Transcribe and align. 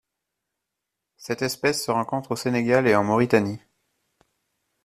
Cette 1.17 1.43
espèce 1.43 1.85
se 1.85 1.91
rencontre 1.91 2.31
au 2.31 2.35
Sénégal 2.35 2.87
et 2.87 2.95
en 2.95 3.03
Mauritanie. 3.03 3.59